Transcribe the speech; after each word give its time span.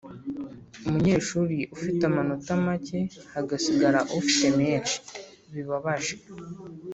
umunyeshuri 0.87 1.57
ufite 1.75 2.01
amanota 2.09 2.49
make 2.65 2.99
hagasigara 3.33 3.99
ufite 4.19 4.47
menshi, 4.59 4.97
bibabaje. 5.53 6.15